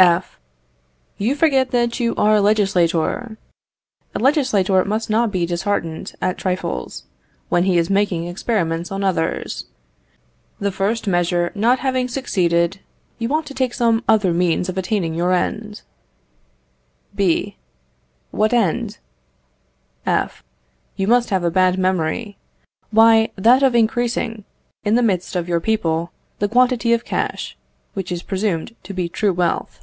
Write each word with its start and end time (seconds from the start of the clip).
F. 0.00 0.38
You 1.16 1.34
forget 1.34 1.72
that 1.72 1.98
you 1.98 2.14
are 2.14 2.36
a 2.36 2.40
legislator. 2.40 3.36
A 4.14 4.18
legislator 4.20 4.84
must 4.84 5.10
not 5.10 5.32
be 5.32 5.44
disheartened 5.44 6.12
at 6.22 6.38
trifles, 6.38 7.02
when 7.48 7.64
he 7.64 7.78
is 7.78 7.90
making 7.90 8.22
experiments 8.24 8.92
on 8.92 9.02
others. 9.02 9.64
The 10.60 10.70
first 10.70 11.08
measure 11.08 11.50
not 11.56 11.80
having 11.80 12.06
succeeded, 12.06 12.78
you 13.18 13.34
ought 13.34 13.44
to 13.46 13.54
take 13.54 13.74
some 13.74 14.04
other 14.06 14.32
means 14.32 14.68
of 14.68 14.78
attaining 14.78 15.14
your 15.14 15.32
end. 15.32 15.82
B. 17.16 17.56
What 18.30 18.52
end? 18.52 18.98
F. 20.06 20.44
You 20.94 21.08
must 21.08 21.30
have 21.30 21.42
a 21.42 21.50
bad 21.50 21.76
memory. 21.76 22.36
Why, 22.92 23.30
that 23.34 23.64
of 23.64 23.74
increasing, 23.74 24.44
in 24.84 24.94
the 24.94 25.02
midst 25.02 25.34
of 25.34 25.48
your 25.48 25.58
people, 25.58 26.12
the 26.38 26.46
quantity 26.48 26.92
of 26.92 27.04
cash, 27.04 27.56
which 27.94 28.12
is 28.12 28.22
presumed 28.22 28.76
to 28.84 28.94
be 28.94 29.08
true 29.08 29.32
wealth. 29.32 29.80